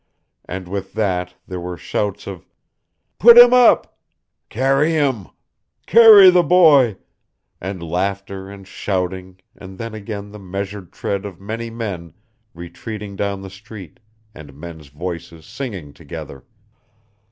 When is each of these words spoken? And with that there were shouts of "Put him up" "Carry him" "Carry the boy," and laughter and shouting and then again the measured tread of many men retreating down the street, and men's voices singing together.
And 0.45 0.67
with 0.67 0.93
that 0.93 1.35
there 1.47 1.59
were 1.59 1.77
shouts 1.77 2.25
of 2.25 2.49
"Put 3.19 3.37
him 3.37 3.53
up" 3.53 3.99
"Carry 4.49 4.93
him" 4.93 5.27
"Carry 5.85 6.31
the 6.31 6.41
boy," 6.41 6.97
and 7.61 7.83
laughter 7.83 8.49
and 8.49 8.67
shouting 8.67 9.39
and 9.55 9.77
then 9.77 9.93
again 9.93 10.31
the 10.31 10.39
measured 10.39 10.91
tread 10.91 11.23
of 11.23 11.39
many 11.39 11.69
men 11.69 12.15
retreating 12.55 13.15
down 13.15 13.43
the 13.43 13.51
street, 13.51 13.99
and 14.33 14.55
men's 14.55 14.87
voices 14.87 15.45
singing 15.45 15.93
together. 15.93 16.45